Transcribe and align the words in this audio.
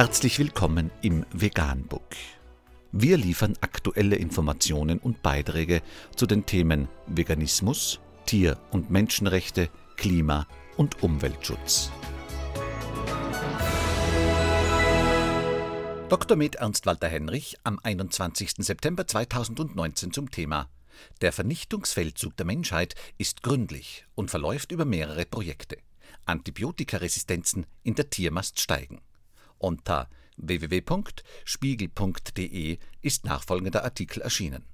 Herzlich 0.00 0.38
willkommen 0.38 0.90
im 1.02 1.26
Veganbook. 1.30 2.16
Wir 2.90 3.18
liefern 3.18 3.52
aktuelle 3.60 4.16
Informationen 4.16 4.98
und 4.98 5.20
Beiträge 5.22 5.82
zu 6.16 6.24
den 6.24 6.46
Themen 6.46 6.88
Veganismus, 7.06 8.00
Tier- 8.24 8.58
und 8.70 8.90
Menschenrechte, 8.90 9.68
Klima- 9.98 10.46
und 10.78 11.02
Umweltschutz. 11.02 11.90
Dr. 16.08 16.34
Med 16.34 16.54
Ernst 16.54 16.86
Walter 16.86 17.08
Henrich 17.08 17.58
am 17.64 17.78
21. 17.82 18.52
September 18.56 19.06
2019 19.06 20.14
zum 20.14 20.30
Thema 20.30 20.70
Der 21.20 21.30
Vernichtungsfeldzug 21.30 22.34
der 22.38 22.46
Menschheit 22.46 22.94
ist 23.18 23.42
gründlich 23.42 24.06
und 24.14 24.30
verläuft 24.30 24.72
über 24.72 24.86
mehrere 24.86 25.26
Projekte. 25.26 25.76
Antibiotikaresistenzen 26.24 27.66
in 27.82 27.96
der 27.96 28.08
Tiermast 28.08 28.60
steigen. 28.60 29.02
Unter 29.60 30.08
www.spiegel.de 30.38 32.78
ist 33.02 33.26
nachfolgender 33.26 33.84
Artikel 33.84 34.22
erschienen. 34.22 34.64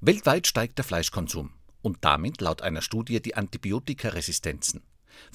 Weltweit 0.00 0.46
steigt 0.46 0.78
der 0.78 0.86
Fleischkonsum 0.86 1.52
und 1.82 1.98
damit 2.00 2.40
laut 2.40 2.62
einer 2.62 2.80
Studie 2.80 3.20
die 3.20 3.34
Antibiotikaresistenzen. 3.34 4.82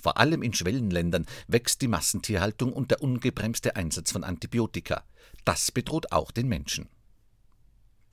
Vor 0.02 0.18
allem 0.18 0.42
in 0.42 0.54
Schwellenländern 0.54 1.28
wächst 1.48 1.84
die 1.84 1.88
Massentierhaltung 1.88 2.74
und 2.74 2.90
der 2.90 3.04
ungebremste 3.04 3.76
Einsatz 3.76 4.12
von 4.12 4.24
Antibiotika. 4.24 5.04
Das 5.44 5.72
bedroht 5.72 6.12
auch 6.12 6.32
den 6.32 6.48
Menschen. 6.48 6.90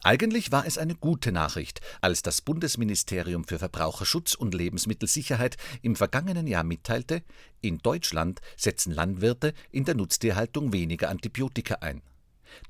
Eigentlich 0.05 0.51
war 0.51 0.67
es 0.67 0.79
eine 0.79 0.97
gute 0.97 1.31
Nachricht, 1.31 1.81
als 2.01 2.23
das 2.23 2.41
Bundesministerium 2.41 3.45
für 3.45 3.61
Verbraucherschutz 3.61 4.35
und 4.35 4.53
Lebensmittelsicherheit 4.53 5.57
im 5.81 5.95
vergangenen 5.95 6.49
Jahr 6.49 6.65
mitteilte, 6.65 7.23
in 7.61 7.79
Deutschland 7.79 8.41
setzen 8.57 8.93
Landwirte 8.93 9.55
in 9.71 9.85
der 9.85 9.95
Nutztierhaltung 9.95 10.73
weniger 10.73 11.09
Antibiotika 11.09 11.77
ein. 11.77 12.03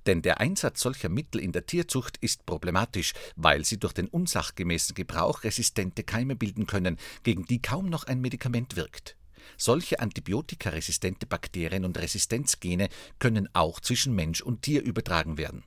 Denn 0.04 0.20
der 0.20 0.40
Einsatz 0.40 0.80
solcher 0.80 1.08
Mittel 1.08 1.40
in 1.40 1.52
der 1.52 1.64
Tierzucht 1.64 2.18
ist 2.18 2.44
problematisch, 2.44 3.14
weil 3.34 3.64
sie 3.64 3.78
durch 3.78 3.94
den 3.94 4.08
unsachgemäßen 4.08 4.94
Gebrauch 4.94 5.42
resistente 5.42 6.04
Keime 6.04 6.36
bilden 6.36 6.66
können, 6.66 6.98
gegen 7.22 7.46
die 7.46 7.62
kaum 7.62 7.88
noch 7.88 8.04
ein 8.04 8.20
Medikament 8.20 8.76
wirkt. 8.76 9.16
Solche 9.56 10.00
antibiotikaresistente 10.00 11.26
Bakterien 11.26 11.86
und 11.86 11.98
Resistenzgene 11.98 12.90
können 13.18 13.48
auch 13.54 13.80
zwischen 13.80 14.14
Mensch 14.14 14.42
und 14.42 14.60
Tier 14.60 14.82
übertragen 14.82 15.38
werden. 15.38 15.64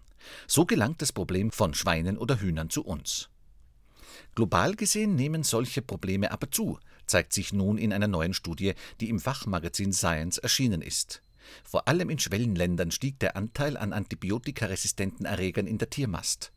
So 0.47 0.65
gelangt 0.65 1.01
das 1.01 1.11
Problem 1.11 1.51
von 1.51 1.73
Schweinen 1.73 2.17
oder 2.17 2.39
Hühnern 2.39 2.69
zu 2.69 2.83
uns. 2.83 3.29
Global 4.33 4.75
gesehen 4.75 5.15
nehmen 5.15 5.43
solche 5.43 5.81
Probleme 5.81 6.31
aber 6.31 6.51
zu, 6.51 6.79
zeigt 7.05 7.33
sich 7.33 7.53
nun 7.53 7.77
in 7.77 7.93
einer 7.93 8.07
neuen 8.07 8.33
Studie, 8.33 8.73
die 8.99 9.09
im 9.09 9.19
Fachmagazin 9.19 9.93
Science 9.93 10.37
erschienen 10.37 10.81
ist. 10.81 11.21
Vor 11.63 11.87
allem 11.87 12.09
in 12.09 12.19
Schwellenländern 12.19 12.91
stieg 12.91 13.19
der 13.19 13.35
Anteil 13.35 13.77
an 13.77 13.93
antibiotikaresistenten 13.93 15.25
Erregern 15.25 15.67
in 15.67 15.77
der 15.77 15.89
Tiermast. 15.89 16.51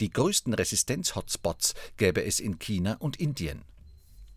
Die 0.00 0.10
größten 0.10 0.54
Resistenz-Hotspots 0.54 1.74
gäbe 1.96 2.24
es 2.24 2.38
in 2.38 2.58
China 2.58 2.96
und 2.98 3.16
Indien. 3.16 3.64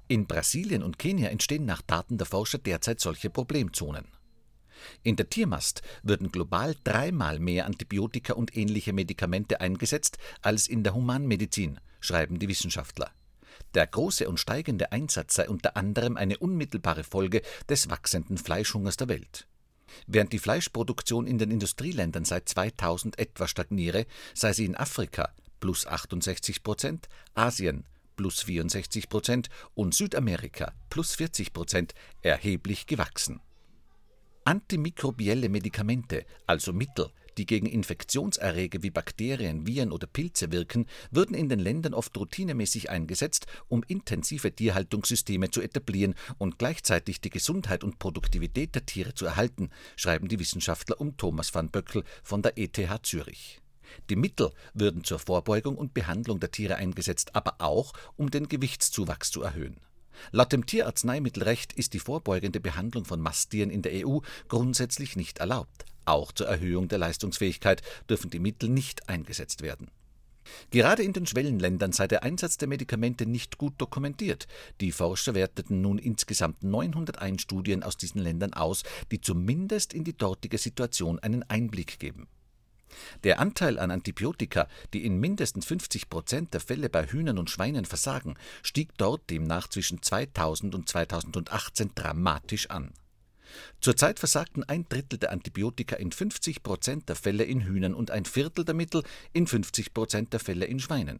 In 0.07 0.25
Brasilien 0.25 0.81
und 0.81 0.97
Kenia 0.97 1.29
entstehen 1.29 1.65
nach 1.65 1.83
Daten 1.83 2.17
der 2.17 2.25
Forscher 2.25 2.57
derzeit 2.57 2.99
solche 2.99 3.29
Problemzonen. 3.29 4.07
In 5.03 5.15
der 5.15 5.29
Tiermast 5.29 5.81
würden 6.03 6.31
global 6.31 6.75
dreimal 6.83 7.39
mehr 7.39 7.65
Antibiotika 7.65 8.33
und 8.33 8.55
ähnliche 8.55 8.93
Medikamente 8.93 9.61
eingesetzt 9.61 10.17
als 10.41 10.67
in 10.67 10.83
der 10.83 10.93
Humanmedizin, 10.93 11.79
schreiben 11.99 12.39
die 12.39 12.47
Wissenschaftler. 12.47 13.11
Der 13.73 13.85
große 13.85 14.27
und 14.27 14.39
steigende 14.39 14.91
Einsatz 14.91 15.35
sei 15.35 15.49
unter 15.49 15.77
anderem 15.77 16.17
eine 16.17 16.37
unmittelbare 16.37 17.03
Folge 17.03 17.41
des 17.67 17.89
wachsenden 17.89 18.37
Fleischhungers 18.37 18.97
der 18.97 19.09
Welt. 19.09 19.47
Während 20.07 20.33
die 20.33 20.39
Fleischproduktion 20.39 21.27
in 21.27 21.37
den 21.37 21.51
Industrieländern 21.51 22.25
seit 22.25 22.47
2000 22.49 23.19
etwa 23.19 23.47
stagniere, 23.47 24.05
sei 24.33 24.53
sie 24.53 24.65
in 24.65 24.75
Afrika 24.75 25.33
plus 25.59 25.85
68 25.85 26.63
Prozent, 26.63 27.09
Asien 27.33 27.85
plus 28.15 28.41
64 28.41 29.09
Prozent 29.09 29.49
und 29.75 29.93
Südamerika 29.93 30.73
plus 30.89 31.15
40 31.15 31.53
Prozent 31.53 31.93
erheblich 32.21 32.85
gewachsen. 32.85 33.41
Antimikrobielle 34.49 35.47
Medikamente, 35.47 36.25
also 36.47 36.73
Mittel, 36.73 37.11
die 37.37 37.45
gegen 37.45 37.67
Infektionserreger 37.67 38.81
wie 38.81 38.89
Bakterien, 38.89 39.67
Viren 39.67 39.91
oder 39.91 40.07
Pilze 40.07 40.51
wirken, 40.51 40.87
würden 41.11 41.35
in 41.35 41.49
den 41.49 41.59
Ländern 41.59 41.93
oft 41.93 42.17
routinemäßig 42.17 42.89
eingesetzt, 42.89 43.45
um 43.67 43.83
intensive 43.87 44.51
Tierhaltungssysteme 44.51 45.51
zu 45.51 45.61
etablieren 45.61 46.15
und 46.39 46.57
gleichzeitig 46.57 47.21
die 47.21 47.29
Gesundheit 47.29 47.83
und 47.83 47.99
Produktivität 47.99 48.73
der 48.73 48.87
Tiere 48.87 49.13
zu 49.13 49.27
erhalten, 49.27 49.69
schreiben 49.95 50.29
die 50.29 50.39
Wissenschaftler 50.39 50.99
um 50.99 51.15
Thomas 51.15 51.53
van 51.53 51.69
Böckel 51.69 52.03
von 52.23 52.41
der 52.41 52.57
ETH 52.57 52.79
Zürich. 53.03 53.61
Die 54.09 54.15
Mittel 54.15 54.51
würden 54.73 55.03
zur 55.03 55.19
Vorbeugung 55.19 55.77
und 55.77 55.93
Behandlung 55.93 56.39
der 56.39 56.49
Tiere 56.49 56.77
eingesetzt, 56.77 57.35
aber 57.35 57.57
auch 57.59 57.93
um 58.17 58.31
den 58.31 58.47
Gewichtszuwachs 58.47 59.29
zu 59.29 59.43
erhöhen. 59.43 59.79
Laut 60.31 60.51
dem 60.51 60.65
Tierarzneimittelrecht 60.65 61.73
ist 61.73 61.93
die 61.93 61.99
vorbeugende 61.99 62.59
Behandlung 62.59 63.05
von 63.05 63.19
Masttieren 63.19 63.69
in 63.69 63.81
der 63.81 64.07
EU 64.07 64.19
grundsätzlich 64.47 65.15
nicht 65.15 65.39
erlaubt. 65.39 65.85
Auch 66.05 66.31
zur 66.31 66.47
Erhöhung 66.47 66.87
der 66.87 66.97
Leistungsfähigkeit 66.97 67.81
dürfen 68.09 68.29
die 68.29 68.39
Mittel 68.39 68.69
nicht 68.69 69.09
eingesetzt 69.09 69.61
werden. 69.61 69.91
Gerade 70.71 71.03
in 71.03 71.13
den 71.13 71.27
Schwellenländern 71.27 71.91
sei 71.91 72.07
der 72.07 72.23
Einsatz 72.23 72.57
der 72.57 72.67
Medikamente 72.67 73.25
nicht 73.25 73.57
gut 73.57 73.73
dokumentiert. 73.77 74.47
Die 74.81 74.91
Forscher 74.91 75.35
werteten 75.35 75.81
nun 75.81 75.99
insgesamt 75.99 76.63
901 76.63 77.41
Studien 77.41 77.83
aus 77.83 77.97
diesen 77.97 78.21
Ländern 78.21 78.53
aus, 78.53 78.83
die 79.11 79.21
zumindest 79.21 79.93
in 79.93 80.03
die 80.03 80.17
dortige 80.17 80.57
Situation 80.57 81.19
einen 81.19 81.43
Einblick 81.43 81.99
geben. 81.99 82.27
Der 83.23 83.39
Anteil 83.39 83.79
an 83.79 83.91
Antibiotika, 83.91 84.67
die 84.93 85.05
in 85.05 85.19
mindestens 85.19 85.65
50 85.65 86.09
Prozent 86.09 86.53
der 86.53 86.61
Fälle 86.61 86.89
bei 86.89 87.05
Hühnern 87.05 87.37
und 87.37 87.49
Schweinen 87.49 87.85
versagen, 87.85 88.35
stieg 88.63 88.89
dort 88.97 89.29
demnach 89.29 89.67
zwischen 89.67 90.01
2000 90.01 90.75
und 90.75 90.89
2018 90.89 91.91
dramatisch 91.95 92.69
an. 92.69 92.93
Zurzeit 93.81 94.19
versagten 94.19 94.63
ein 94.63 94.85
Drittel 94.87 95.17
der 95.17 95.31
Antibiotika 95.31 95.95
in 95.95 96.11
50 96.11 96.63
Prozent 96.63 97.09
der 97.09 97.15
Fälle 97.15 97.43
in 97.43 97.65
Hühnern 97.65 97.93
und 97.93 98.11
ein 98.11 98.25
Viertel 98.25 98.65
der 98.65 98.75
Mittel 98.75 99.03
in 99.33 99.47
50 99.47 99.93
Prozent 99.93 100.33
der 100.33 100.39
Fälle 100.39 100.65
in 100.65 100.79
Schweinen. 100.79 101.19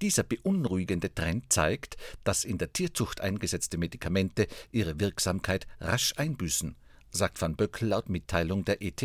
Dieser 0.00 0.22
beunruhigende 0.22 1.14
Trend 1.14 1.52
zeigt, 1.52 1.96
dass 2.24 2.44
in 2.44 2.58
der 2.58 2.72
Tierzucht 2.72 3.20
eingesetzte 3.20 3.78
Medikamente 3.78 4.46
ihre 4.72 4.98
Wirksamkeit 5.00 5.66
rasch 5.80 6.14
einbüßen, 6.16 6.76
sagt 7.10 7.40
van 7.40 7.56
Böckel 7.56 7.88
laut 7.88 8.08
Mitteilung 8.08 8.64
der 8.64 8.82
ETH. 8.82 9.02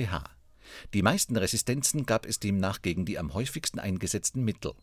Die 0.93 1.01
meisten 1.01 1.35
Resistenzen 1.35 2.05
gab 2.05 2.25
es 2.25 2.39
demnach 2.39 2.81
gegen 2.81 3.05
die 3.05 3.19
am 3.19 3.33
häufigsten 3.33 3.79
eingesetzten 3.79 4.43
Mittel. 4.43 4.73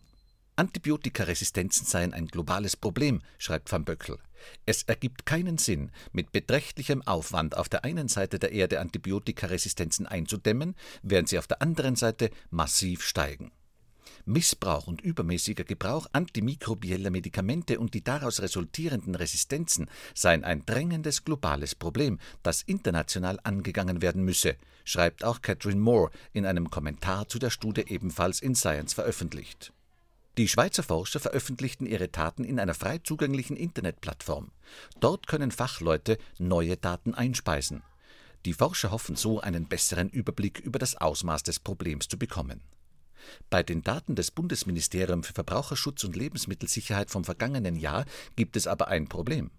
Antibiotikaresistenzen 0.56 1.86
seien 1.86 2.14
ein 2.14 2.28
globales 2.28 2.76
Problem, 2.76 3.20
schreibt 3.36 3.70
van 3.70 3.84
Böckel. 3.84 4.18
Es 4.64 4.84
ergibt 4.84 5.26
keinen 5.26 5.58
Sinn, 5.58 5.90
mit 6.12 6.32
beträchtlichem 6.32 7.02
Aufwand 7.02 7.56
auf 7.56 7.68
der 7.68 7.84
einen 7.84 8.08
Seite 8.08 8.38
der 8.38 8.52
Erde 8.52 8.80
Antibiotikaresistenzen 8.80 10.06
einzudämmen, 10.06 10.74
während 11.02 11.28
sie 11.28 11.38
auf 11.38 11.46
der 11.46 11.60
anderen 11.60 11.96
Seite 11.96 12.30
massiv 12.50 13.02
steigen. 13.02 13.52
Missbrauch 14.24 14.86
und 14.86 15.00
übermäßiger 15.00 15.64
Gebrauch 15.64 16.06
antimikrobieller 16.12 17.10
Medikamente 17.10 17.78
und 17.78 17.94
die 17.94 18.02
daraus 18.02 18.40
resultierenden 18.40 19.14
Resistenzen 19.14 19.88
seien 20.14 20.44
ein 20.44 20.64
drängendes 20.66 21.24
globales 21.24 21.74
Problem, 21.74 22.18
das 22.42 22.62
international 22.62 23.38
angegangen 23.44 24.02
werden 24.02 24.22
müsse, 24.22 24.56
schreibt 24.84 25.24
auch 25.24 25.42
Catherine 25.42 25.80
Moore 25.80 26.10
in 26.32 26.46
einem 26.46 26.70
Kommentar 26.70 27.28
zu 27.28 27.38
der 27.38 27.50
Studie 27.50 27.84
ebenfalls 27.86 28.40
in 28.40 28.54
Science 28.54 28.94
veröffentlicht. 28.94 29.72
Die 30.38 30.48
Schweizer 30.48 30.82
Forscher 30.82 31.18
veröffentlichten 31.18 31.86
ihre 31.86 32.08
Daten 32.08 32.44
in 32.44 32.60
einer 32.60 32.74
frei 32.74 32.98
zugänglichen 32.98 33.56
Internetplattform. 33.56 34.50
Dort 35.00 35.26
können 35.26 35.50
Fachleute 35.50 36.18
neue 36.38 36.76
Daten 36.76 37.14
einspeisen. 37.14 37.82
Die 38.44 38.52
Forscher 38.52 38.90
hoffen 38.90 39.16
so, 39.16 39.40
einen 39.40 39.66
besseren 39.66 40.10
Überblick 40.10 40.60
über 40.60 40.78
das 40.78 40.94
Ausmaß 40.94 41.42
des 41.42 41.58
Problems 41.58 42.06
zu 42.08 42.18
bekommen. 42.18 42.60
Bei 43.50 43.62
den 43.62 43.82
Daten 43.82 44.14
des 44.14 44.30
Bundesministeriums 44.30 45.26
für 45.26 45.34
Verbraucherschutz 45.34 46.04
und 46.04 46.16
Lebensmittelsicherheit 46.16 47.10
vom 47.10 47.24
vergangenen 47.24 47.76
Jahr 47.76 48.04
gibt 48.36 48.56
es 48.56 48.66
aber 48.66 48.88
ein 48.88 49.08
Problem. 49.08 49.50